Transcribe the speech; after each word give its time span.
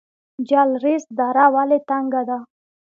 جلریز 0.49 1.03
دره 1.17 1.45
ولې 1.55 1.79
تنګه 1.89 2.21
ده؟ 2.29 2.37